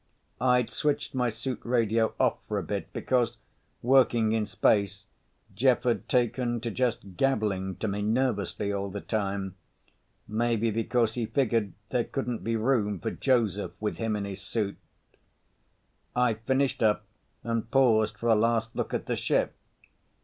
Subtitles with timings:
[0.39, 3.37] I'd switched my suit radio off for a bit, because,
[3.83, 5.05] working in space,
[5.53, 11.73] Jeff had taken to just gabbling to me nervously all the time—maybe because he figured
[11.89, 14.77] there couldn't be room for Joseph with him in his suit.
[16.07, 17.05] [Illustration: space walk] I finished up
[17.43, 19.53] and paused for a last look at the ship.